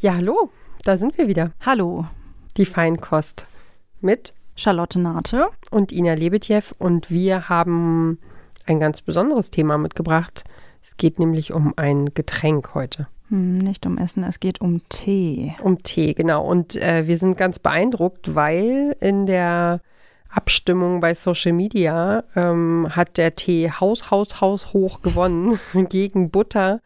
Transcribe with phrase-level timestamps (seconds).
[0.00, 0.50] Ja, hallo,
[0.84, 1.52] da sind wir wieder.
[1.64, 2.06] Hallo,
[2.56, 3.46] Die Feinkost
[4.00, 5.48] mit Charlotte Nate.
[5.70, 8.18] und Ina Lebetjew und wir haben
[8.66, 10.44] ein ganz besonderes Thema mitgebracht.
[10.82, 13.08] Es geht nämlich um ein Getränk heute.
[13.28, 15.54] Hm, nicht um Essen, es geht um Tee.
[15.62, 16.46] Um Tee, genau.
[16.46, 19.80] Und äh, wir sind ganz beeindruckt, weil in der
[20.30, 25.58] Abstimmung bei Social Media ähm, hat der Tee Haus, Haus, Haus hoch gewonnen
[25.88, 26.80] gegen Butter.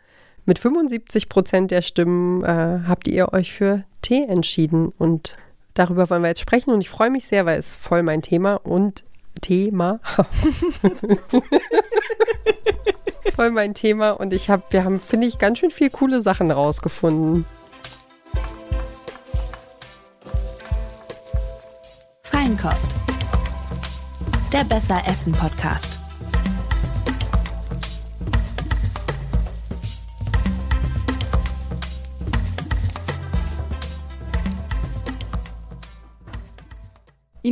[0.45, 4.93] Mit 75 Prozent der Stimmen äh, habt ihr euch für Tee entschieden.
[4.99, 5.37] Und
[5.75, 6.71] darüber wollen wir jetzt sprechen.
[6.73, 9.05] Und ich freue mich sehr, weil es voll mein Thema und
[9.41, 10.01] Thema.
[13.35, 14.11] voll mein Thema.
[14.11, 17.45] Und ich habe, wir haben, finde ich, ganz schön viel coole Sachen rausgefunden.
[22.25, 22.97] Feinkost.
[24.53, 26.02] Der Besser Essen Podcast.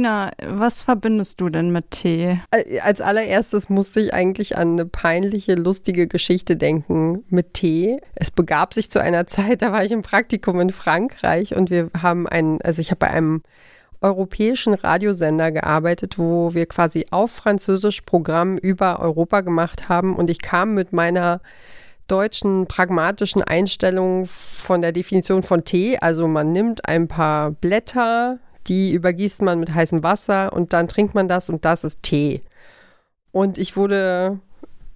[0.01, 2.41] Ina, was verbindest du denn mit Tee?
[2.83, 8.01] Als allererstes musste ich eigentlich an eine peinliche, lustige Geschichte denken mit Tee.
[8.15, 11.91] Es begab sich zu einer Zeit, da war ich im Praktikum in Frankreich und wir
[12.01, 13.43] haben einen, also ich habe bei einem
[14.01, 20.41] europäischen Radiosender gearbeitet, wo wir quasi auf Französisch Programm über Europa gemacht haben und ich
[20.41, 21.43] kam mit meiner
[22.09, 25.99] deutschen pragmatischen Einstellung von der Definition von Tee.
[25.99, 28.39] Also man nimmt ein paar Blätter,
[28.71, 32.41] die übergießt man mit heißem Wasser und dann trinkt man das und das ist Tee.
[33.33, 34.39] Und ich wurde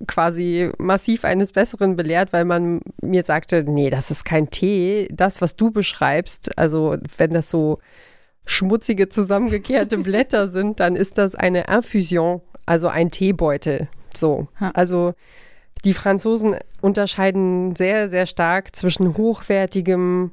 [0.06, 5.08] quasi massiv eines Besseren belehrt, weil man mir sagte, nee, das ist kein Tee.
[5.10, 7.78] Das, was du beschreibst, also wenn das so
[8.46, 13.88] schmutzige zusammengekehrte Blätter sind, dann ist das eine Infusion, also ein Teebeutel.
[14.16, 14.46] So.
[14.74, 15.14] Also
[15.84, 20.30] die Franzosen unterscheiden sehr, sehr stark zwischen hochwertigem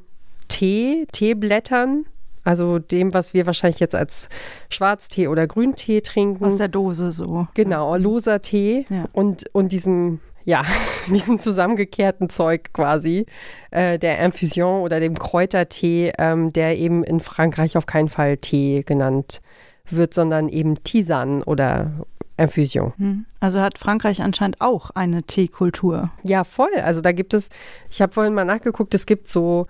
[0.47, 2.05] Tee, Teeblättern,
[2.43, 4.29] also dem, was wir wahrscheinlich jetzt als
[4.69, 6.43] Schwarztee oder Grüntee trinken.
[6.43, 7.47] Aus der Dose so.
[7.53, 9.05] Genau, loser Tee Ja.
[9.13, 10.63] und, und diesem, ja,
[11.07, 13.25] diesem zusammengekehrten Zeug quasi,
[13.69, 18.83] äh, der Infusion oder dem Kräutertee, ähm, der eben in Frankreich auf keinen Fall Tee
[18.85, 19.41] genannt
[19.89, 21.91] wird, sondern eben Tisane oder
[22.37, 22.93] Infusion.
[22.97, 23.25] Hm.
[23.39, 26.09] Also hat Frankreich anscheinend auch eine Teekultur.
[26.23, 26.73] Ja, voll.
[26.83, 27.49] Also da gibt es,
[27.89, 29.67] ich habe vorhin mal nachgeguckt, es gibt so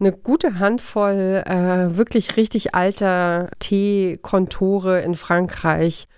[0.00, 6.08] eine gute Handvoll äh, wirklich richtig alter Teekontore in Frankreich.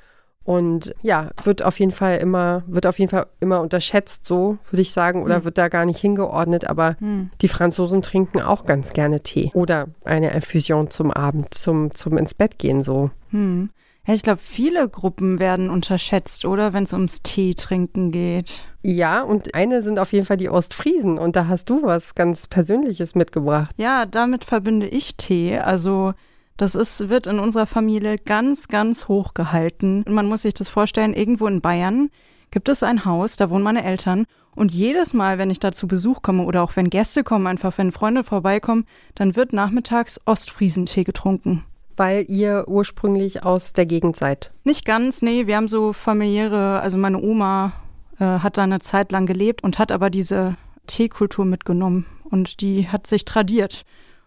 [0.45, 4.83] Und ja, wird auf jeden Fall immer, wird auf jeden Fall immer unterschätzt, so würde
[4.83, 5.45] ich sagen, oder Hm.
[5.45, 6.69] wird da gar nicht hingeordnet.
[6.69, 7.31] Aber Hm.
[7.41, 12.35] die Franzosen trinken auch ganz gerne Tee oder eine Infusion zum Abend, zum, zum ins
[12.35, 13.11] Bett gehen so.
[13.31, 13.71] Hm.
[14.07, 16.73] Ja, ich glaube, viele Gruppen werden unterschätzt, oder?
[16.73, 18.65] Wenn es ums Tee trinken geht.
[18.83, 21.19] Ja, und eine sind auf jeden Fall die Ostfriesen.
[21.19, 23.71] Und da hast du was ganz Persönliches mitgebracht.
[23.77, 25.59] Ja, damit verbinde ich Tee.
[25.59, 26.15] Also
[26.57, 30.03] das ist, wird in unserer Familie ganz, ganz hoch gehalten.
[30.03, 32.11] Und man muss sich das vorstellen, irgendwo in Bayern
[32.51, 34.27] gibt es ein Haus, da wohnen meine Eltern.
[34.55, 37.79] Und jedes Mal, wenn ich da zu Besuch komme oder auch wenn Gäste kommen, einfach
[37.79, 38.85] wenn Freunde vorbeikommen,
[39.15, 41.65] dann wird nachmittags Ostfriesentee getrunken.
[41.97, 44.53] Weil ihr ursprünglich aus der Gegend seid.
[44.65, 47.73] Nicht ganz, nee, wir haben so familiäre, also meine Oma
[48.19, 52.89] äh, hat da eine Zeit lang gelebt und hat aber diese Teekultur mitgenommen und die
[52.89, 53.85] hat sich tradiert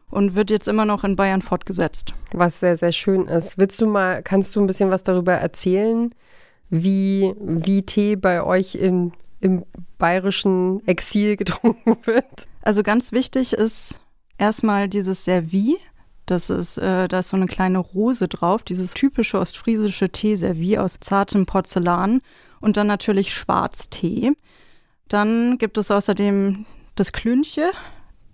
[0.09, 2.13] und wird jetzt immer noch in Bayern fortgesetzt.
[2.31, 3.57] was sehr, sehr schön ist.
[3.57, 6.13] Willst du mal, kannst du ein bisschen was darüber erzählen,
[6.69, 9.65] wie, wie Tee bei euch im, im
[9.97, 12.47] bayerischen Exil getrunken wird?
[12.61, 13.99] Also ganz wichtig ist
[14.37, 15.77] erstmal dieses Servie.
[16.25, 20.99] Das ist, äh, da ist so eine kleine Rose drauf, dieses typische ostfriesische Teeservie aus
[20.99, 22.21] zartem Porzellan
[22.61, 24.31] und dann natürlich Schwarztee.
[25.07, 26.65] Dann gibt es außerdem
[26.95, 27.71] das Klünche,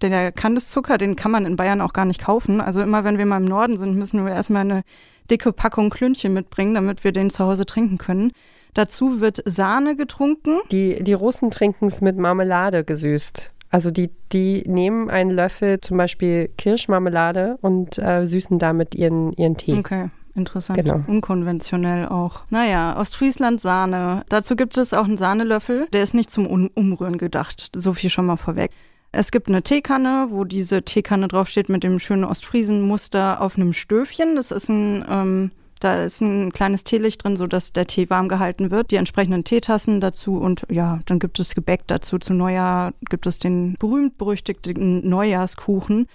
[0.02, 2.62] der Kandiszucker, den kann man in Bayern auch gar nicht kaufen.
[2.62, 4.84] Also immer wenn wir mal im Norden sind, müssen wir erstmal eine
[5.30, 8.32] dicke Packung Klünche mitbringen, damit wir den zu Hause trinken können.
[8.74, 10.60] Dazu wird Sahne getrunken.
[10.72, 13.54] Die, die Russen trinken es mit Marmelade gesüßt.
[13.72, 19.56] Also die, die nehmen einen Löffel zum Beispiel Kirschmarmelade und äh, süßen damit ihren, ihren
[19.56, 19.76] Tee.
[19.76, 20.78] Okay, interessant.
[20.78, 21.00] Genau.
[21.08, 22.42] Unkonventionell auch.
[22.50, 24.24] Naja, Ostfriesland Sahne.
[24.28, 25.88] Dazu gibt es auch einen Sahnelöffel.
[25.94, 27.72] Der ist nicht zum Un Umrühren gedacht.
[27.74, 28.72] So viel schon mal vorweg.
[29.14, 34.36] Es gibt eine Teekanne, wo diese Teekanne draufsteht mit dem schönen Ostfriesen-Muster auf einem Stöfchen.
[34.36, 35.52] Das ist ein, ähm,
[35.82, 38.92] da ist ein kleines Teelicht drin, sodass der Tee warm gehalten wird.
[38.92, 42.20] Die entsprechenden Teetassen dazu und ja, dann gibt es Gebäck dazu.
[42.20, 46.08] Zu Neujahr gibt es den berühmt-berüchtigten Neujahrskuchen.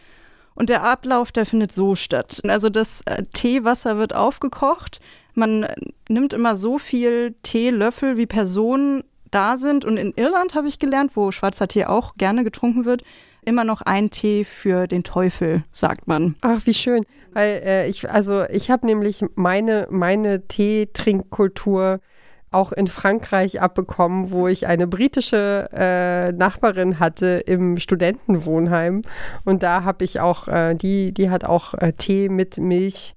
[0.54, 2.40] Und der Ablauf, der findet so statt.
[2.46, 5.00] Also das äh, Teewasser wird aufgekocht.
[5.34, 5.74] Man äh,
[6.08, 9.02] nimmt immer so viel Teelöffel, wie Personen
[9.32, 9.84] da sind.
[9.84, 13.02] Und in Irland habe ich gelernt, wo schwarzer Tee auch gerne getrunken wird,
[13.46, 16.36] immer noch ein Tee für den Teufel, sagt man.
[16.42, 17.04] Ach, wie schön.
[17.32, 22.00] Weil äh, ich, also ich habe nämlich meine, meine Teetrinkkultur
[22.50, 29.02] auch in Frankreich abbekommen, wo ich eine britische äh, Nachbarin hatte im Studentenwohnheim.
[29.44, 33.15] Und da habe ich auch, äh, die, die hat auch äh, Tee mit Milch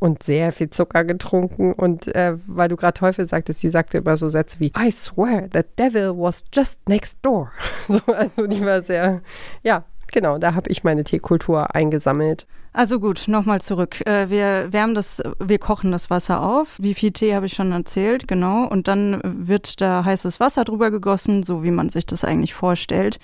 [0.00, 1.72] und sehr viel Zucker getrunken.
[1.72, 5.48] Und äh, weil du gerade Teufel sagtest, die sagte immer so Sätze wie I swear
[5.52, 7.52] the devil was just next door.
[7.88, 9.20] So, also die war sehr,
[9.64, 12.46] ja, genau, da habe ich meine Teekultur eingesammelt.
[12.72, 14.06] Also gut, nochmal zurück.
[14.06, 16.76] Äh, wir wärmen das, wir kochen das Wasser auf.
[16.78, 18.64] Wie viel Tee habe ich schon erzählt, genau.
[18.64, 23.18] Und dann wird da heißes Wasser drüber gegossen, so wie man sich das eigentlich vorstellt.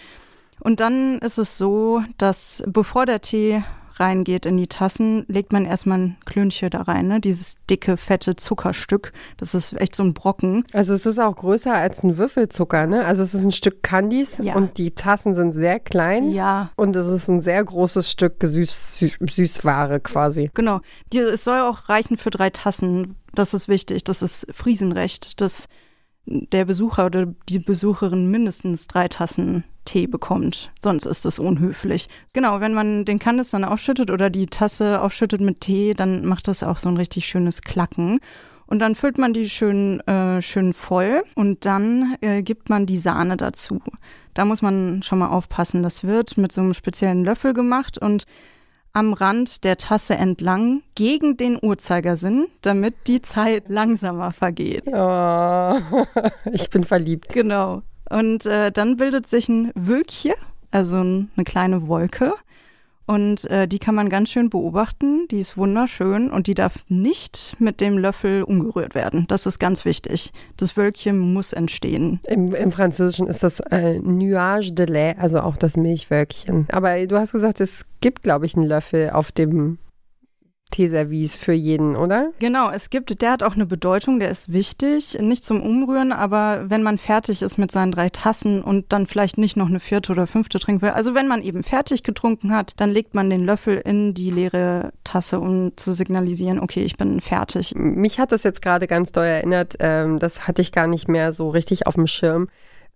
[0.58, 3.62] Und dann ist es so, dass bevor der Tee
[4.00, 7.20] reingeht in die Tassen, legt man erstmal ein Klönchen da rein, ne?
[7.20, 9.12] dieses dicke, fette Zuckerstück.
[9.36, 10.64] Das ist echt so ein Brocken.
[10.72, 13.04] Also es ist auch größer als ein Würfelzucker, ne?
[13.04, 14.54] Also es ist ein Stück Candies ja.
[14.54, 16.30] und die Tassen sind sehr klein.
[16.30, 16.70] Ja.
[16.76, 20.50] Und es ist ein sehr großes Stück Süß Süßware quasi.
[20.54, 20.80] Genau.
[21.12, 23.16] Die, es soll auch reichen für drei Tassen.
[23.34, 24.04] Das ist wichtig.
[24.04, 25.40] Das ist Friesenrecht.
[25.40, 25.68] Das
[26.26, 30.72] der Besucher oder die Besucherin mindestens drei Tassen Tee bekommt.
[30.80, 32.08] Sonst ist das unhöflich.
[32.34, 36.48] Genau, wenn man den Kandis dann aufschüttet oder die Tasse aufschüttet mit Tee, dann macht
[36.48, 38.18] das auch so ein richtig schönes Klacken.
[38.66, 42.98] Und dann füllt man die schön, äh, schön voll und dann äh, gibt man die
[42.98, 43.80] Sahne dazu.
[44.34, 45.84] Da muss man schon mal aufpassen.
[45.84, 48.26] Das wird mit so einem speziellen Löffel gemacht und
[48.96, 54.84] am Rand der Tasse entlang gegen den Uhrzeigersinn, damit die Zeit langsamer vergeht.
[54.86, 55.78] Oh,
[56.52, 57.34] ich bin verliebt.
[57.34, 57.82] Genau.
[58.08, 60.32] Und äh, dann bildet sich ein Wölkchen,
[60.70, 62.32] also eine kleine Wolke.
[63.06, 65.28] Und äh, die kann man ganz schön beobachten.
[65.30, 69.26] Die ist wunderschön und die darf nicht mit dem Löffel umgerührt werden.
[69.28, 70.32] Das ist ganz wichtig.
[70.56, 72.20] Das Wölkchen muss entstehen.
[72.26, 76.66] Im, im Französischen ist das äh, Nuage de lait, also auch das Milchwölkchen.
[76.72, 79.78] Aber du hast gesagt, es gibt, glaube ich, einen Löffel auf dem
[80.70, 82.32] Teeservice für jeden, oder?
[82.38, 86.68] Genau, es gibt, der hat auch eine Bedeutung, der ist wichtig, nicht zum Umrühren, aber
[86.68, 90.12] wenn man fertig ist mit seinen drei Tassen und dann vielleicht nicht noch eine vierte
[90.12, 93.44] oder fünfte trinken will, also wenn man eben fertig getrunken hat, dann legt man den
[93.44, 97.74] Löffel in die leere Tasse, um zu signalisieren, okay, ich bin fertig.
[97.76, 101.32] Mich hat das jetzt gerade ganz doll erinnert, ähm, das hatte ich gar nicht mehr
[101.32, 102.48] so richtig auf dem Schirm.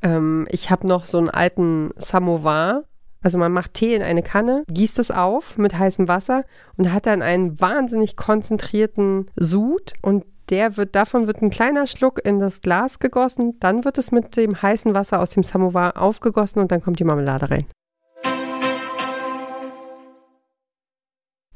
[0.03, 2.85] Ähm, ich habe noch so einen alten Samovar
[3.23, 6.45] also man macht Tee in eine Kanne, gießt es auf mit heißem Wasser
[6.77, 12.25] und hat dann einen wahnsinnig konzentrierten Sud und der wird, davon wird ein kleiner Schluck
[12.25, 16.61] in das Glas gegossen, dann wird es mit dem heißen Wasser aus dem Samovar aufgegossen
[16.61, 17.67] und dann kommt die Marmelade rein.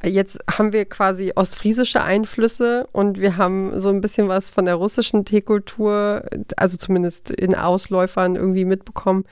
[0.04, 4.74] Jetzt haben wir quasi ostfriesische Einflüsse und wir haben so ein bisschen was von der
[4.74, 6.24] russischen Teekultur,
[6.56, 9.24] also zumindest in Ausläufern irgendwie mitbekommen.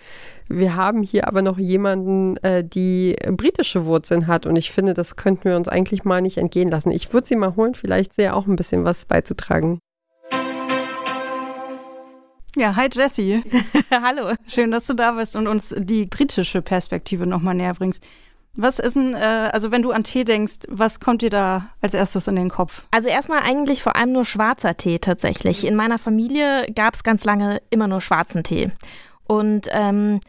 [0.49, 5.17] Wir haben hier aber noch jemanden, äh, die britische Wurzeln hat und ich finde, das
[5.17, 6.91] könnten wir uns eigentlich mal nicht entgehen lassen.
[6.91, 9.79] Ich würde sie mal holen, vielleicht sehr auch ein bisschen was beizutragen.
[12.55, 13.43] Ja, hi Jessie.
[13.91, 14.35] Hallo.
[14.47, 18.05] Schön, dass du da bist und uns die britische Perspektive nochmal näher bringst.
[18.55, 21.95] Was ist denn, äh, also wenn du an Tee denkst, was kommt dir da als
[21.95, 22.83] erstes in den Kopf?
[22.91, 25.67] Also erstmal eigentlich vor allem nur schwarzer Tee tatsächlich.
[25.67, 28.71] In meiner Familie gab es ganz lange immer nur schwarzen Tee.
[29.27, 30.21] Und ähm,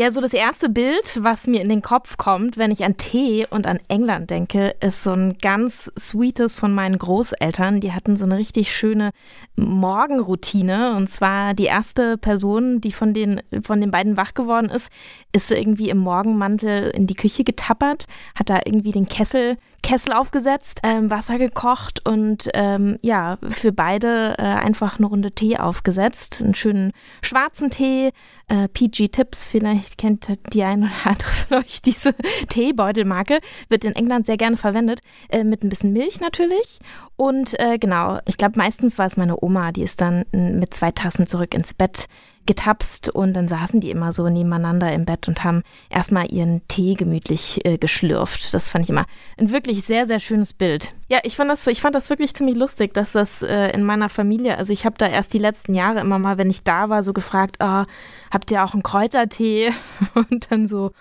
[0.00, 3.46] ja, so das erste Bild, was mir in den Kopf kommt, wenn ich an Tee
[3.50, 7.80] und an England denke, ist so ein ganz sweetes von meinen Großeltern.
[7.80, 9.10] Die hatten so eine richtig schöne
[9.56, 10.96] Morgenroutine.
[10.96, 14.90] Und zwar die erste Person, die von den, von den beiden wach geworden ist,
[15.34, 20.80] ist irgendwie im Morgenmantel in die Küche getappert, hat da irgendwie den Kessel Kessel aufgesetzt,
[20.82, 26.42] ähm, Wasser gekocht und ähm, ja, für beide äh, einfach eine Runde Tee aufgesetzt.
[26.42, 28.10] Einen schönen schwarzen Tee.
[28.48, 32.14] Äh, PG Tips, vielleicht kennt die eine oder andere von euch diese
[32.48, 33.40] Teebeutelmarke.
[33.68, 35.00] Wird in England sehr gerne verwendet.
[35.28, 36.78] Äh, mit ein bisschen Milch natürlich.
[37.16, 40.90] Und äh, genau, ich glaube, meistens war es meine Oma, die ist dann mit zwei
[40.90, 42.06] Tassen zurück ins Bett
[42.46, 46.94] getapst und dann saßen die immer so nebeneinander im Bett und haben erstmal ihren Tee
[46.94, 48.52] gemütlich äh, geschlürft.
[48.54, 49.06] Das fand ich immer
[49.36, 50.94] ein wirklich sehr, sehr schönes Bild.
[51.08, 54.08] Ja, ich fand das, ich fand das wirklich ziemlich lustig, dass das äh, in meiner
[54.08, 57.02] Familie, also ich habe da erst die letzten Jahre immer mal, wenn ich da war,
[57.02, 57.84] so gefragt, oh,
[58.30, 59.72] habt ihr auch einen Kräutertee?
[60.14, 60.92] Und dann so,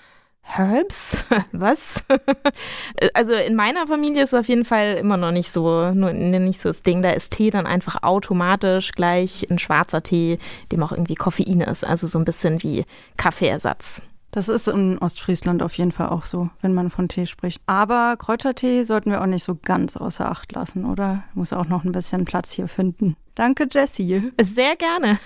[0.50, 1.24] Herbs?
[1.51, 2.03] Was?
[3.13, 6.62] also in meiner Familie ist es auf jeden Fall immer noch nicht so, nur nicht
[6.62, 7.01] so das Ding.
[7.01, 10.39] Da ist Tee dann einfach automatisch gleich ein schwarzer Tee,
[10.72, 11.86] dem auch irgendwie Koffein ist.
[11.86, 12.86] Also so ein bisschen wie
[13.18, 14.01] Kaffeeersatz.
[14.32, 17.62] Das ist in Ostfriesland auf jeden Fall auch so, wenn man von Tee spricht.
[17.65, 21.24] Aber Kräutertee sollten wir auch nicht so ganz außer Acht lassen, oder?
[21.34, 23.15] Muss auch noch ein bisschen Platz hier finden.
[23.34, 24.32] Danke, Jessie.
[24.41, 25.20] Sehr gerne.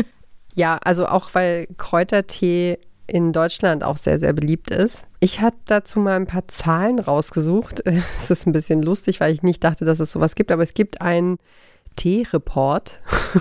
[0.54, 2.78] ja, also auch weil Kräutertee
[3.10, 5.06] in Deutschland auch sehr, sehr beliebt ist.
[5.20, 7.82] Ich habe dazu mal ein paar Zahlen rausgesucht.
[8.14, 10.74] Es ist ein bisschen lustig, weil ich nicht dachte, dass es sowas gibt, aber es
[10.74, 11.38] gibt einen
[11.96, 13.00] T-Report.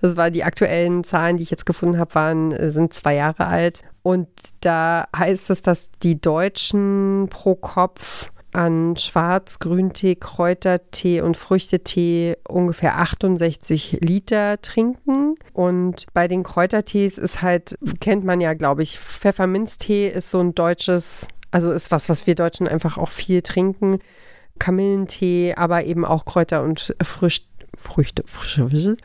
[0.00, 3.84] Das war die aktuellen Zahlen, die ich jetzt gefunden habe, waren, sind zwei Jahre alt.
[4.02, 4.28] Und
[4.60, 12.98] da heißt es, dass die Deutschen pro Kopf an Schwarz-, Grüntee, Kräutertee und Früchtetee ungefähr
[12.98, 15.34] 68 Liter trinken.
[15.52, 20.54] Und bei den Kräutertees ist halt, kennt man ja, glaube ich, Pfefferminztee ist so ein
[20.54, 23.98] deutsches, also ist was, was wir Deutschen einfach auch viel trinken.
[24.58, 27.42] Kamillentee, aber eben auch Kräuter und Frisch,
[27.76, 28.22] Früchte,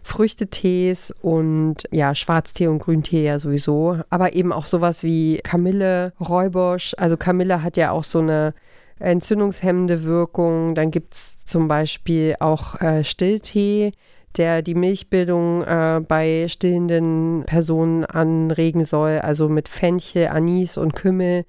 [0.03, 3.97] Früchtetees und ja, Schwarztee und Grüntee ja sowieso.
[4.09, 6.93] Aber eben auch sowas wie Kamille, Räubosch.
[6.97, 8.53] Also Kamille hat ja auch so eine
[8.99, 10.75] entzündungshemmende Wirkung.
[10.75, 13.91] Dann gibt es zum Beispiel auch äh, Stilltee,
[14.37, 21.45] der die Milchbildung äh, bei stillenden Personen anregen soll, also mit Fenchel, Anis und Kümmel.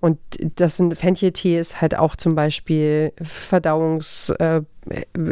[0.00, 0.18] Und
[0.56, 4.60] das sind, Fencheltee ist halt auch zum Beispiel Verdauungs, äh,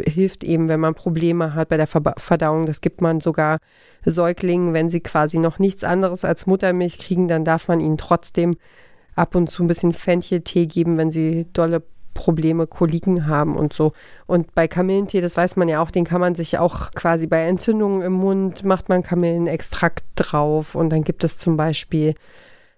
[0.07, 2.65] hilft eben, wenn man Probleme hat bei der Verdauung.
[2.65, 3.59] Das gibt man sogar
[4.03, 8.57] Säuglingen, wenn sie quasi noch nichts anderes als Muttermilch kriegen, dann darf man ihnen trotzdem
[9.15, 13.93] ab und zu ein bisschen Fencheltee geben, wenn sie dolle Probleme, Koliken haben und so.
[14.27, 17.45] Und bei Kamillentee, das weiß man ja auch, den kann man sich auch quasi bei
[17.45, 20.75] Entzündungen im Mund, macht man Kamillenextrakt drauf.
[20.75, 22.13] Und dann gibt es zum Beispiel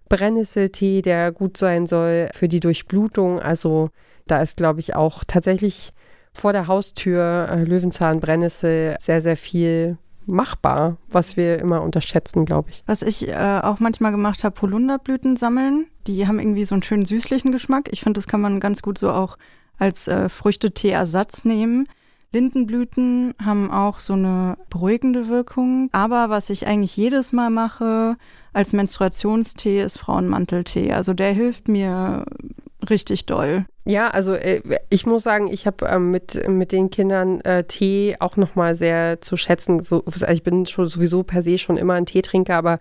[0.09, 3.39] Brennnesseltee, der gut sein soll für die Durchblutung.
[3.39, 3.89] Also
[4.27, 5.91] da ist, glaube ich, auch tatsächlich
[6.33, 12.69] vor der Haustür äh, Löwenzahn, Brennnessel sehr, sehr viel machbar, was wir immer unterschätzen, glaube
[12.69, 12.83] ich.
[12.85, 15.87] Was ich äh, auch manchmal gemacht habe, Holunderblüten sammeln.
[16.07, 17.89] Die haben irgendwie so einen schönen süßlichen Geschmack.
[17.91, 19.37] Ich finde, das kann man ganz gut so auch
[19.77, 21.87] als äh, Früchtetee-Ersatz nehmen.
[22.31, 25.89] Lindenblüten haben auch so eine beruhigende Wirkung.
[25.93, 28.17] Aber was ich eigentlich jedes Mal mache
[28.51, 30.91] als Menstruationstee, ist Frauenmanteltee.
[30.91, 32.25] Also der hilft mir
[32.89, 33.65] richtig doll.
[33.85, 38.15] Ja, also äh, ich muss sagen, ich habe ähm, mit, mit den Kindern äh, Tee
[38.19, 39.83] auch nochmal sehr zu schätzen.
[39.89, 42.79] Also ich bin schon sowieso per se schon immer ein Teetrinker, aber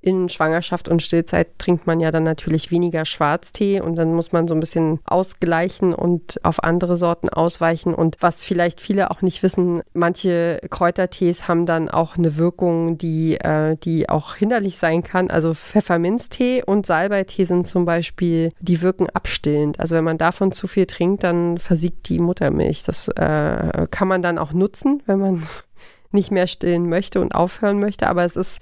[0.00, 4.46] in Schwangerschaft und Stillzeit trinkt man ja dann natürlich weniger Schwarztee und dann muss man
[4.46, 7.94] so ein bisschen ausgleichen und auf andere Sorten ausweichen.
[7.94, 13.34] Und was vielleicht viele auch nicht wissen, manche Kräutertees haben dann auch eine Wirkung, die,
[13.40, 15.30] äh, die auch hinderlich sein kann.
[15.30, 19.80] Also Pfefferminztee und Salbeitee sind zum Beispiel, die wirken abstillend.
[19.80, 22.84] Also wenn man davon zu viel trinkt, dann versiegt die Muttermilch.
[22.84, 25.42] Das äh, kann man dann auch nutzen, wenn man
[26.12, 28.08] nicht mehr stillen möchte und aufhören möchte.
[28.08, 28.60] Aber es ist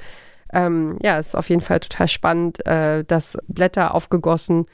[0.55, 4.67] ähm, ja, ist auf jeden Fall total spannend, äh, dass Blätter aufgegossen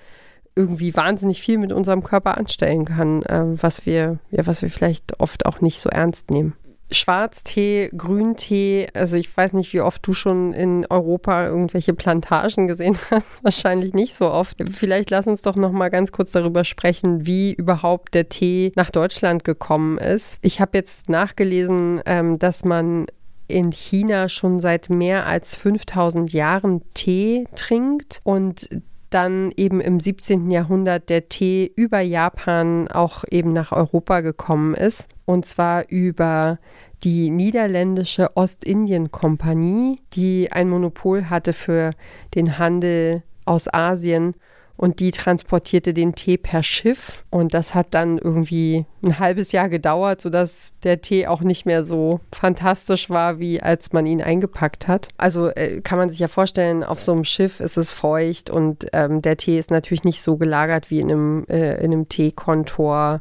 [0.56, 5.18] irgendwie wahnsinnig viel mit unserem Körper anstellen kann, äh, was wir, ja, was wir vielleicht
[5.20, 6.54] oft auch nicht so ernst nehmen.
[6.92, 12.98] Schwarztee, Grüntee, also ich weiß nicht, wie oft du schon in Europa irgendwelche Plantagen gesehen
[13.10, 14.56] hast, wahrscheinlich nicht so oft.
[14.72, 18.90] Vielleicht lass uns doch noch mal ganz kurz darüber sprechen, wie überhaupt der Tee nach
[18.90, 20.38] Deutschland gekommen ist.
[20.42, 23.06] Ich habe jetzt nachgelesen, ähm, dass man
[23.50, 28.68] in China schon seit mehr als 5000 Jahren Tee trinkt und
[29.10, 30.50] dann eben im 17.
[30.50, 35.08] Jahrhundert der Tee über Japan auch eben nach Europa gekommen ist.
[35.24, 36.58] Und zwar über
[37.02, 41.92] die niederländische Ostindien-Kompanie, die ein Monopol hatte für
[42.34, 44.34] den Handel aus Asien
[44.80, 49.68] und die transportierte den Tee per Schiff und das hat dann irgendwie ein halbes Jahr
[49.68, 54.88] gedauert, sodass der Tee auch nicht mehr so fantastisch war, wie als man ihn eingepackt
[54.88, 55.08] hat.
[55.18, 58.86] Also äh, kann man sich ja vorstellen, auf so einem Schiff ist es feucht und
[58.94, 63.20] ähm, der Tee ist natürlich nicht so gelagert wie in einem, äh, in einem Teekontor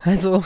[0.00, 0.44] also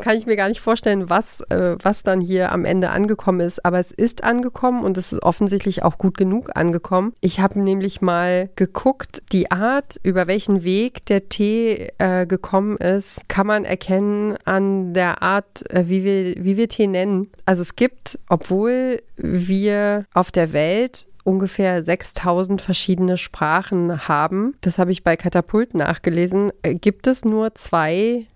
[0.00, 3.64] kann ich mir gar nicht vorstellen, was, äh, was dann hier am Ende angekommen ist.
[3.64, 7.14] Aber es ist angekommen und es ist offensichtlich auch gut genug angekommen.
[7.20, 13.28] Ich habe nämlich mal geguckt, die Art, über welchen Weg der Tee äh, gekommen ist,
[13.28, 17.30] kann man erkennen an der Art, äh, wie, wir, wie wir Tee nennen.
[17.46, 24.90] Also es gibt, obwohl wir auf der Welt ungefähr 6000 verschiedene Sprachen haben, das habe
[24.90, 28.26] ich bei Katapult nachgelesen, äh, gibt es nur zwei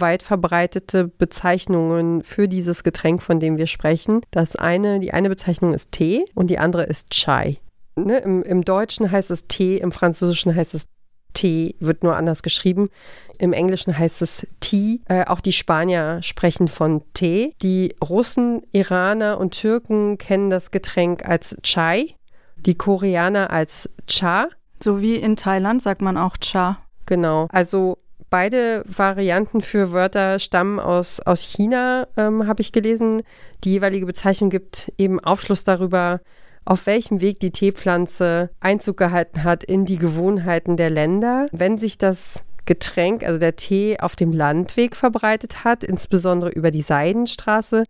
[0.00, 4.20] weit verbreitete Bezeichnungen für dieses Getränk, von dem wir sprechen.
[4.30, 7.58] Das eine, die eine Bezeichnung ist Tee und die andere ist Chai.
[7.96, 10.88] Ne, im, Im Deutschen heißt es Tee, im Französischen heißt es
[11.32, 12.88] Tee, wird nur anders geschrieben.
[13.38, 15.00] Im Englischen heißt es Tea.
[15.06, 17.54] Äh, auch die Spanier sprechen von Tee.
[17.62, 22.14] Die Russen, Iraner und Türken kennen das Getränk als Chai.
[22.56, 24.48] Die Koreaner als Cha.
[24.82, 26.78] So wie in Thailand sagt man auch Cha.
[27.04, 27.48] Genau.
[27.50, 33.22] Also Beide Varianten für Wörter stammen aus, aus China, ähm, habe ich gelesen.
[33.62, 36.20] Die jeweilige Bezeichnung gibt eben Aufschluss darüber,
[36.64, 41.46] auf welchem Weg die Teepflanze Einzug gehalten hat in die Gewohnheiten der Länder.
[41.52, 46.82] Wenn sich das Getränk, also der Tee, auf dem Landweg verbreitet hat, insbesondere über die
[46.82, 47.84] Seidenstraße,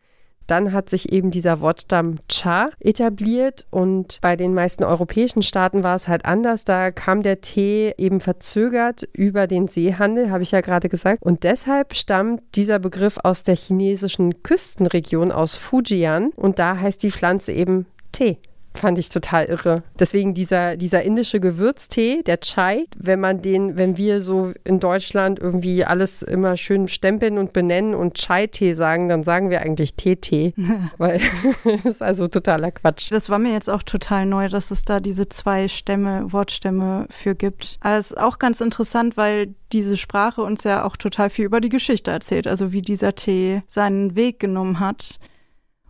[0.47, 5.97] dann hat sich eben dieser Wortstamm Cha etabliert und bei den meisten europäischen Staaten war
[5.97, 6.65] es halt anders.
[6.65, 11.23] Da kam der Tee eben verzögert über den Seehandel, habe ich ja gerade gesagt.
[11.23, 17.11] Und deshalb stammt dieser Begriff aus der chinesischen Küstenregion aus Fujian und da heißt die
[17.11, 18.39] Pflanze eben Tee.
[18.77, 19.83] Fand ich total irre.
[19.99, 25.39] Deswegen dieser, dieser indische Gewürztee, der Chai, wenn man den, wenn wir so in Deutschland
[25.39, 30.55] irgendwie alles immer schön stempeln und benennen und Chai-Tee sagen, dann sagen wir eigentlich Tee-Tee.
[30.99, 31.21] weil
[31.65, 33.11] das ist also totaler Quatsch.
[33.11, 37.35] Das war mir jetzt auch total neu, dass es da diese zwei Stämme, Wortstämme für
[37.35, 37.79] gibt.
[37.81, 41.61] Aber es ist auch ganz interessant, weil diese Sprache uns ja auch total viel über
[41.61, 45.19] die Geschichte erzählt, also wie dieser Tee seinen Weg genommen hat.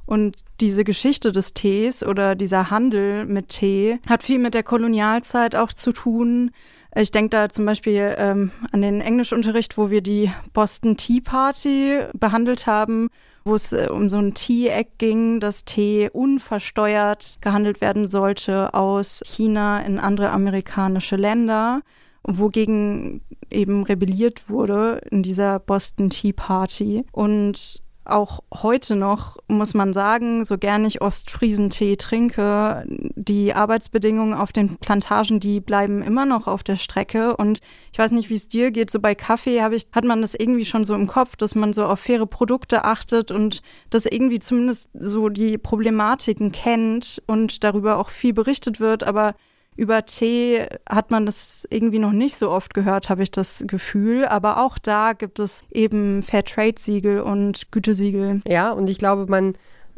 [0.06, 5.56] Und diese Geschichte des Tees oder dieser Handel mit Tee hat viel mit der Kolonialzeit
[5.56, 6.52] auch zu tun.
[6.94, 12.00] Ich denke da zum Beispiel ähm, an den Englischunterricht, wo wir die Boston Tea Party
[12.14, 13.08] behandelt haben,
[13.44, 19.22] wo es äh, um so ein Tea-Eck ging, dass Tee unversteuert gehandelt werden sollte aus
[19.26, 21.82] China in andere amerikanische Länder,
[22.22, 23.20] wogegen
[23.50, 27.04] eben rebelliert wurde in dieser Boston Tea Party.
[27.12, 34.52] Und auch heute noch, muss man sagen, so gern ich Ostfriesentee trinke, die Arbeitsbedingungen auf
[34.52, 37.36] den Plantagen, die bleiben immer noch auf der Strecke.
[37.36, 37.60] Und
[37.92, 38.90] ich weiß nicht, wie es dir geht.
[38.90, 41.86] So bei Kaffee ich, hat man das irgendwie schon so im Kopf, dass man so
[41.86, 48.10] auf faire Produkte achtet und dass irgendwie zumindest so die Problematiken kennt und darüber auch
[48.10, 49.04] viel berichtet wird.
[49.04, 49.34] Aber
[49.76, 54.24] über Tee hat man das irgendwie noch nicht so oft gehört, habe ich das Gefühl.
[54.24, 58.40] Aber auch da gibt es eben Fairtrade-Siegel und Gütesiegel.
[58.46, 59.56] Ja, und ich glaube, man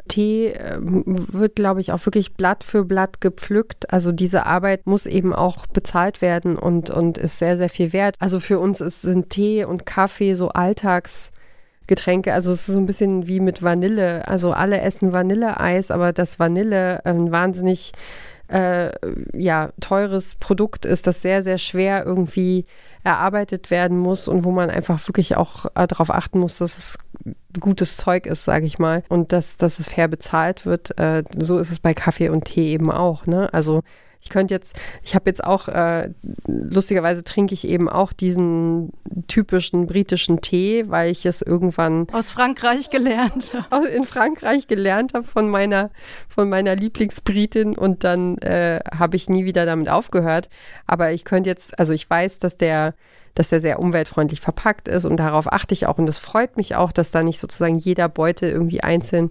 [0.09, 3.93] Tee äh, wird, glaube ich, auch wirklich Blatt für Blatt gepflückt.
[3.93, 8.15] Also diese Arbeit muss eben auch bezahlt werden und, und ist sehr, sehr viel wert.
[8.19, 12.33] Also für uns ist, sind Tee und Kaffee so Alltagsgetränke.
[12.33, 14.27] Also es ist so ein bisschen wie mit Vanille.
[14.27, 17.93] Also alle essen Vanilleeis, aber das Vanille ähm, wahnsinnig
[18.49, 18.91] äh,
[19.33, 22.65] ja, teures Produkt ist, das sehr, sehr schwer irgendwie
[23.03, 26.97] erarbeitet werden muss und wo man einfach wirklich auch äh, darauf achten muss, dass es
[27.59, 30.97] gutes Zeug ist, sage ich mal, und dass, dass es fair bezahlt wird.
[30.99, 33.25] Äh, so ist es bei Kaffee und Tee eben auch.
[33.25, 33.53] Ne?
[33.53, 33.81] Also
[34.21, 36.09] ich könnte jetzt, ich habe jetzt auch, äh,
[36.45, 38.91] lustigerweise trinke ich eben auch diesen
[39.27, 43.87] typischen britischen Tee, weil ich es irgendwann aus Frankreich gelernt habe.
[43.99, 45.89] In Frankreich gelernt habe von meiner,
[46.27, 50.49] von meiner Lieblingsbritin und dann äh, habe ich nie wieder damit aufgehört.
[50.85, 52.95] Aber ich könnte jetzt, also ich weiß, dass der
[53.39, 56.75] dass der sehr umweltfreundlich verpackt ist und darauf achte ich auch und das freut mich
[56.75, 59.29] auch, dass da nicht sozusagen jeder Beutel irgendwie einzeln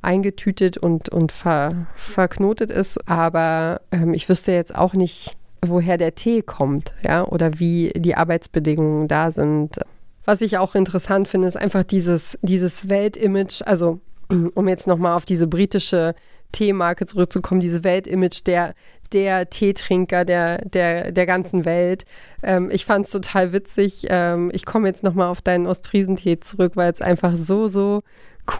[0.00, 3.08] eingetütet und, und ver, verknotet ist.
[3.08, 8.14] Aber ähm, ich wüsste jetzt auch nicht, woher der Tee kommt, ja, oder wie die
[8.14, 9.80] Arbeitsbedingungen da sind.
[10.24, 13.98] Was ich auch interessant finde, ist einfach dieses, dieses Weltimage, also
[14.54, 16.14] um jetzt nochmal auf diese britische
[16.52, 18.74] Teemarke zurückzukommen, dieses Weltimage der,
[19.12, 22.04] der Teetrinker der, der, der ganzen Welt.
[22.42, 24.06] Ähm, ich fand es total witzig.
[24.08, 28.00] Ähm, ich komme jetzt nochmal auf deinen Ostfriesentee zurück, weil es einfach so, so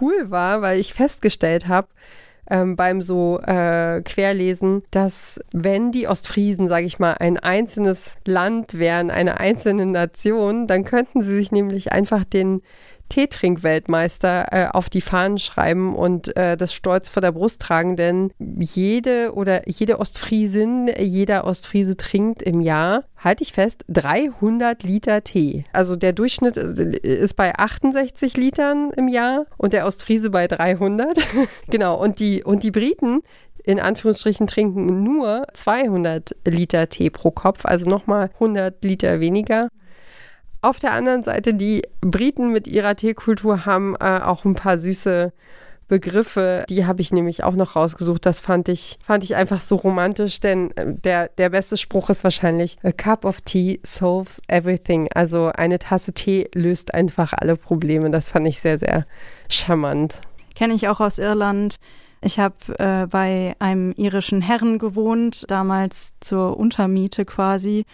[0.01, 1.89] cool war, weil ich festgestellt habe,
[2.51, 8.79] ähm, beim so äh, Querlesen, dass wenn die Ostfriesen, sage ich mal, ein einzelnes Land
[8.79, 12.63] wären, eine einzelne Nation, dann könnten sie sich nämlich einfach den
[13.09, 18.33] Teetrink-Weltmeister äh, auf die Fahnen schreiben und äh, das stolz vor der Brust tragen, denn
[18.39, 25.65] jede oder jede Ostfriesin, jeder Ostfriese trinkt im Jahr, halte ich fest, 300 Liter Tee.
[25.73, 31.19] Also der Durchschnitt ist bei 68 Litern im Jahr und der Ostfriese bei 300.
[31.69, 33.23] genau, und die, und die Briten,
[33.65, 39.69] in Anführungsstrichen trinken nur 200 Liter Tee pro Kopf, also nochmal 100 Liter weniger.
[40.61, 45.33] Auf der anderen Seite, die Briten mit ihrer Teekultur haben äh, auch ein paar süße
[45.89, 48.27] Begriffe, die habe ich nämlich auch noch rausgesucht.
[48.27, 52.25] Das fand ich, fand ich einfach so romantisch, denn äh, der, der beste Spruch ist
[52.25, 55.09] wahrscheinlich, a cup of tea solves everything.
[55.15, 58.11] Also eine Tasse Tee löst einfach alle Probleme.
[58.11, 59.07] Das fand ich sehr, sehr
[59.49, 60.21] charmant.
[60.55, 61.77] Kenne ich auch aus Irland.
[62.21, 67.87] Ich habe äh, bei einem irischen Herren gewohnt, damals zur Untermiete quasi.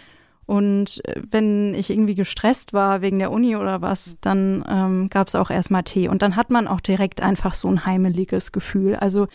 [0.45, 5.27] Und äh, wenn ich irgendwie gestresst war wegen der Uni oder was, dann ähm, gab
[5.27, 6.07] es auch erstmal Tee.
[6.07, 8.95] Und dann hat man auch direkt einfach so ein heimeliges Gefühl.
[8.95, 9.27] Also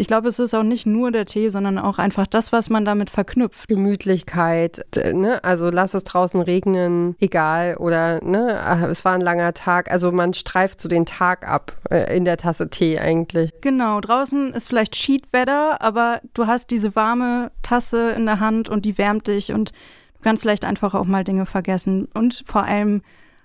[0.00, 2.84] Ich glaube, es ist auch nicht nur der Tee, sondern auch einfach das, was man
[2.84, 3.66] damit verknüpft.
[3.66, 5.42] Gemütlichkeit, ne?
[5.42, 7.76] Also lass es draußen regnen, egal.
[7.78, 9.90] Oder ne, ah, es war ein langer Tag.
[9.90, 13.50] Also man streift so den Tag ab äh, in der Tasse Tee eigentlich.
[13.60, 18.84] Genau, draußen ist vielleicht Sheetwetter, aber du hast diese warme Tasse in der Hand und
[18.84, 19.72] die wärmt dich und
[20.18, 23.02] du kannst vielleicht einfach auch mal Dinge vergessen und vor allem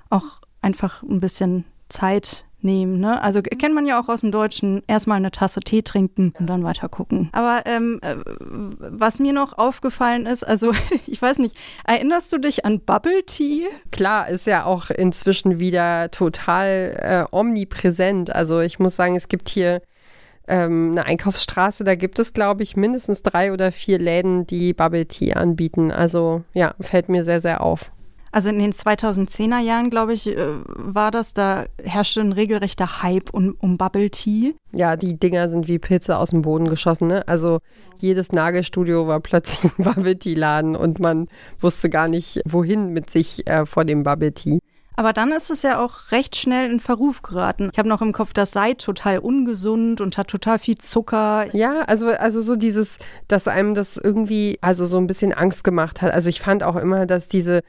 [0.10, 3.00] auch einfach ein bisschen Zeit nehmen.
[3.00, 3.22] Ne?
[3.22, 6.64] Also kennt man ja auch aus dem Deutschen, erstmal eine Tasse Tee trinken und dann
[6.64, 7.30] weiter gucken.
[7.34, 10.74] Aber ähm, äh, was mir noch aufgefallen ist, also
[11.06, 13.68] ich weiß nicht, erinnerst du dich an Bubble Tea?
[13.92, 18.34] Klar, ist ja auch inzwischen wieder total äh, omnipräsent.
[18.34, 19.82] Also ich muss sagen, es gibt hier
[20.48, 25.06] ähm, eine Einkaufsstraße, da gibt es, glaube ich, mindestens drei oder vier Läden, die Bubble
[25.06, 25.92] Tea anbieten.
[25.92, 27.92] Also ja, fällt mir sehr, sehr auf.
[28.34, 33.32] Also in den 2010er Jahren, glaube ich, äh, war das, da herrschte ein regelrechter Hype
[33.32, 34.56] um, um Bubble Tea.
[34.72, 37.10] Ja, die Dinger sind wie Pilze aus dem Boden geschossen.
[37.10, 37.28] Ne?
[37.28, 37.60] Also
[38.00, 41.28] jedes Nagelstudio war plötzlich ein Bubble Tea Laden und man
[41.60, 44.58] wusste gar nicht, wohin mit sich äh, vor dem Bubble Tea.
[44.96, 47.70] Aber dann ist es ja auch recht schnell in Verruf geraten.
[47.72, 51.48] Ich habe noch im Kopf, das sei total ungesund und hat total viel Zucker.
[51.56, 56.02] Ja, also, also so dieses, dass einem das irgendwie, also so ein bisschen Angst gemacht
[56.02, 56.14] hat.
[56.14, 57.62] Also ich fand auch immer, dass diese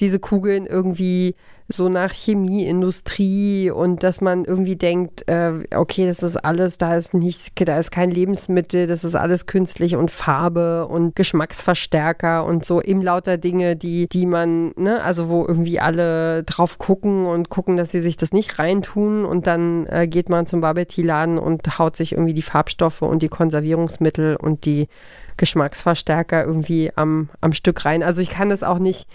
[0.00, 1.34] diese Kugeln irgendwie
[1.70, 7.12] so nach Chemieindustrie und dass man irgendwie denkt, äh, okay, das ist alles, da ist
[7.12, 12.80] nicht, da ist kein Lebensmittel, das ist alles künstlich und Farbe und Geschmacksverstärker und so
[12.80, 17.76] eben lauter Dinge, die, die man, ne, also wo irgendwie alle drauf gucken und gucken,
[17.76, 21.78] dass sie sich das nicht reintun und dann äh, geht man zum Bubble Laden und
[21.78, 24.88] haut sich irgendwie die Farbstoffe und die Konservierungsmittel und die
[25.36, 28.02] Geschmacksverstärker irgendwie am, am Stück rein.
[28.02, 29.06] Also ich kann das auch nicht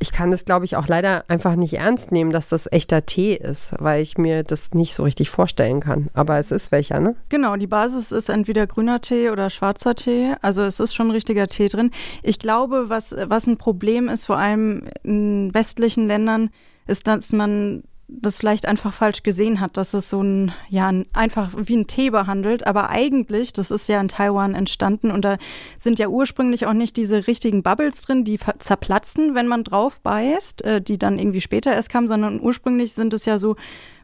[0.00, 3.34] ich kann das, glaube ich, auch leider einfach nicht ernst nehmen, dass das echter Tee
[3.34, 6.08] ist, weil ich mir das nicht so richtig vorstellen kann.
[6.14, 7.16] Aber es ist welcher, ne?
[7.28, 10.34] Genau, die Basis ist entweder grüner Tee oder schwarzer Tee.
[10.40, 11.90] Also es ist schon richtiger Tee drin.
[12.22, 16.48] Ich glaube, was, was ein Problem ist, vor allem in westlichen Ländern,
[16.86, 21.50] ist, dass man das vielleicht einfach falsch gesehen hat, dass es so ein, ja, einfach
[21.56, 22.66] wie ein Tee behandelt.
[22.66, 25.36] Aber eigentlich, das ist ja in Taiwan entstanden und da
[25.78, 30.64] sind ja ursprünglich auch nicht diese richtigen Bubbles drin, die zerplatzen, wenn man drauf beißt,
[30.64, 33.56] äh, die dann irgendwie später erst kamen, sondern ursprünglich sind es ja so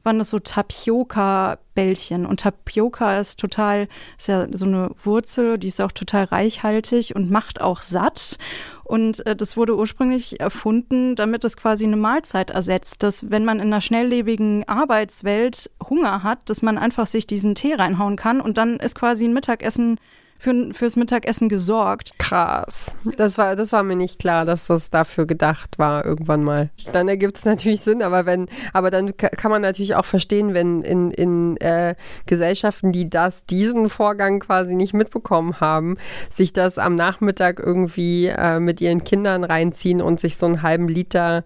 [0.06, 2.24] waren das so Tapioca-Bällchen.
[2.24, 7.30] Und Tapioca ist total, ist ja so eine Wurzel, die ist auch total reichhaltig und
[7.30, 8.38] macht auch satt.
[8.84, 13.58] Und äh, das wurde ursprünglich erfunden, damit es quasi eine Mahlzeit ersetzt, dass wenn man
[13.58, 18.56] in einer schnelllebigen Arbeitswelt Hunger hat, dass man einfach sich diesen Tee reinhauen kann und
[18.56, 19.98] dann ist quasi ein Mittagessen
[20.38, 22.12] für, fürs Mittagessen gesorgt.
[22.18, 22.94] Krass.
[23.16, 26.70] Das war, das war mir nicht klar, dass das dafür gedacht war irgendwann mal.
[26.92, 30.82] Dann ergibt es natürlich Sinn, aber wenn, aber dann kann man natürlich auch verstehen, wenn
[30.82, 31.94] in, in äh,
[32.26, 35.96] Gesellschaften, die das, diesen Vorgang quasi nicht mitbekommen haben,
[36.30, 40.88] sich das am Nachmittag irgendwie äh, mit ihren Kindern reinziehen und sich so einen halben
[40.88, 41.44] Liter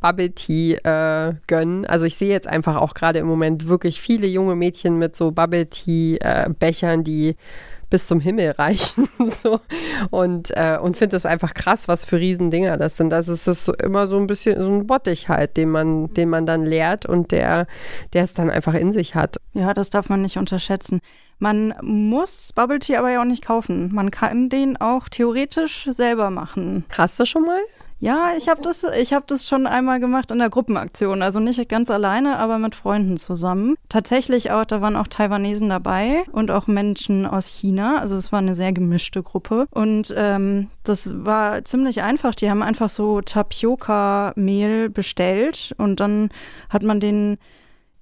[0.00, 1.84] Bubble Tea äh, gönnen.
[1.84, 5.32] Also ich sehe jetzt einfach auch gerade im Moment wirklich viele junge Mädchen mit so
[5.32, 6.48] Bubble Tea äh,
[7.02, 7.36] die
[7.90, 9.08] bis zum Himmel reichen.
[9.42, 9.60] so.
[10.10, 13.12] Und, äh, und finde es einfach krass, was für Riesendinger das sind.
[13.12, 16.28] Also es ist so immer so ein bisschen so ein Bottich halt, den man, den
[16.28, 17.66] man dann lehrt und der,
[18.12, 19.36] der es dann einfach in sich hat.
[19.52, 21.00] Ja, das darf man nicht unterschätzen.
[21.38, 23.94] Man muss Bubble Tea aber ja auch nicht kaufen.
[23.94, 26.84] Man kann den auch theoretisch selber machen.
[26.96, 27.60] Hast du schon mal?
[28.00, 31.20] Ja, ich habe das, ich hab das schon einmal gemacht in der Gruppenaktion.
[31.20, 33.74] Also nicht ganz alleine, aber mit Freunden zusammen.
[33.88, 37.98] Tatsächlich auch, da waren auch Taiwanesen dabei und auch Menschen aus China.
[37.98, 39.66] Also es war eine sehr gemischte Gruppe.
[39.70, 42.36] Und ähm, das war ziemlich einfach.
[42.36, 46.30] Die haben einfach so Tapioca-Mehl bestellt und dann
[46.70, 47.38] hat man den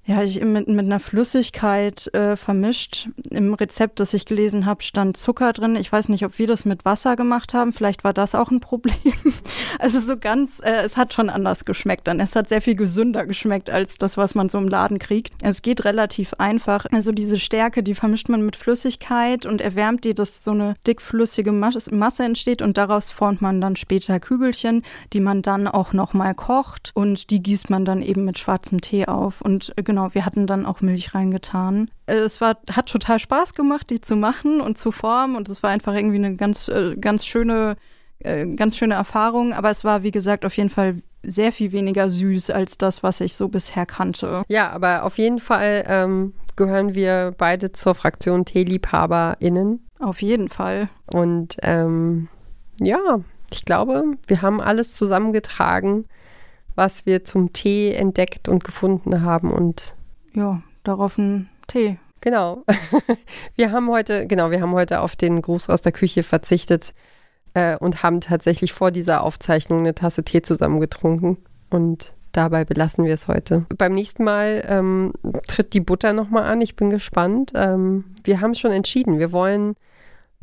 [0.09, 3.09] ja, ich mit, mit einer Flüssigkeit äh, vermischt.
[3.31, 5.75] Im Rezept, das ich gelesen habe, stand Zucker drin.
[5.75, 7.73] Ich weiß nicht, ob wir das mit Wasser gemacht haben.
[7.73, 8.95] Vielleicht war das auch ein Problem.
[9.81, 12.07] also so ganz, äh, es hat schon anders geschmeckt.
[12.07, 15.35] Dann es hat sehr viel gesünder geschmeckt als das, was man so im Laden kriegt.
[15.43, 16.87] Es geht relativ einfach.
[16.93, 21.51] Also diese Stärke, die vermischt man mit Flüssigkeit und erwärmt die, dass so eine dickflüssige
[21.51, 26.93] Masse entsteht und daraus formt man dann später Kügelchen, die man dann auch nochmal kocht
[26.95, 30.47] und die gießt man dann eben mit schwarzem Tee auf und genau genau, wir hatten
[30.47, 31.91] dann auch Milch reingetan.
[32.05, 35.63] Äh, es war, hat total Spaß gemacht, die zu machen und zu formen und es
[35.63, 37.77] war einfach irgendwie eine ganz, äh, ganz schöne,
[38.19, 39.55] äh, ganz schöne Erfahrung.
[39.55, 43.23] Aber es war, wie gesagt, auf jeden Fall sehr viel weniger süß als das, was
[43.23, 44.43] ich so bisher kannte.
[44.49, 49.81] Ja, aber auf jeden Fall ähm, gehören wir beide zur Fraktion TeeliebhaberInnen.
[49.99, 50.91] Auf jeden Fall.
[51.11, 52.29] Und ähm,
[52.81, 56.05] ja, ich glaube, wir haben alles zusammengetragen,
[56.77, 59.95] was wir zum Tee entdeckt und gefunden haben und
[60.35, 61.99] ja, darauf ein Tee.
[62.21, 62.63] genau.
[63.57, 66.95] Wir haben heute, genau, wir haben heute auf den Gruß aus der Küche verzichtet
[67.55, 71.39] äh, und haben tatsächlich vor dieser Aufzeichnung eine Tasse Tee zusammen getrunken.
[71.71, 73.65] Und dabei belassen wir es heute.
[73.77, 75.13] Beim nächsten Mal ähm,
[75.49, 76.61] tritt die Butter nochmal an.
[76.61, 77.53] Ich bin gespannt.
[77.55, 79.19] Ähm, wir haben es schon entschieden.
[79.19, 79.75] Wir wollen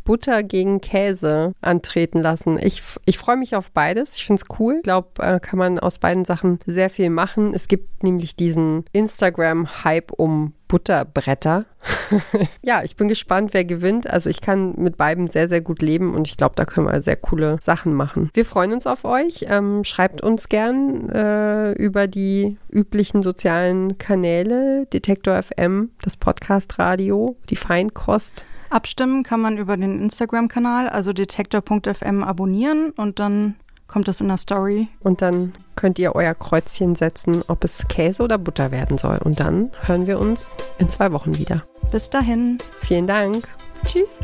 [0.04, 2.60] Butter gegen Käse antreten lassen.
[2.62, 4.18] Ich, ich freue mich auf beides.
[4.18, 4.76] Ich finde es cool.
[4.78, 7.54] Ich glaube, äh, kann man aus beiden Sachen sehr viel machen.
[7.54, 11.66] Es gibt nämlich diesen Instagram-Hype um Butterbretter.
[12.63, 14.10] ja, ich bin gespannt, wer gewinnt.
[14.10, 17.02] Also ich kann mit beiden sehr, sehr gut leben und ich glaube, da können wir
[17.04, 18.32] sehr coole Sachen machen.
[18.34, 19.46] Wir freuen uns auf euch.
[19.50, 27.36] Ähm, schreibt uns gern äh, über die üblichen sozialen Kanäle, Detektor FM, das Podcast Radio,
[27.52, 28.46] die Feinkost.
[28.73, 33.55] Abstimmen kann man über den Instagram-Kanal, also detektor.fm abonnieren und dann
[33.88, 34.88] kommt das in der Story.
[35.01, 39.19] Und dann könnt ihr euer Kreuzchen setzen, ob es Käse oder Butter werden soll.
[39.23, 41.63] Und dann hören wir uns in zwei Wochen wieder.
[41.91, 42.57] Bis dahin.
[42.81, 43.47] Vielen Dank.
[43.86, 44.17] Tschüss.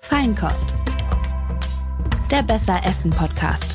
[0.00, 0.74] Feinkost.
[2.30, 3.71] Der Besser Essen Podcast.